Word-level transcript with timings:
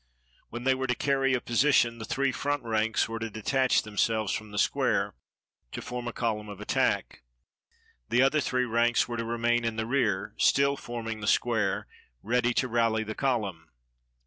When 0.49 0.63
they 0.63 0.73
were 0.73 0.87
to 0.87 0.95
carry 0.95 1.35
a 1.35 1.39
position, 1.39 1.99
the 1.99 2.05
three 2.05 2.31
front 2.31 2.63
221 2.63 2.75
EGYPT 2.75 2.81
ranks 2.87 3.07
were 3.07 3.19
to 3.19 3.29
detach 3.29 3.81
themselves 3.83 4.33
from 4.33 4.49
the 4.49 4.57
square, 4.57 5.09
and 5.65 5.73
to 5.73 5.81
form 5.83 6.07
a 6.07 6.11
column 6.11 6.49
of 6.49 6.59
attack. 6.59 7.21
The 8.09 8.23
other 8.23 8.39
three 8.41 8.65
ranks 8.65 9.07
were 9.07 9.17
to 9.17 9.23
remain 9.23 9.63
in 9.63 9.75
the 9.75 9.85
rear, 9.85 10.33
still 10.39 10.75
forming 10.75 11.19
the 11.21 11.27
square, 11.27 11.85
ready 12.23 12.51
to 12.51 12.67
rally 12.67 13.03
the 13.03 13.13
column. 13.13 13.69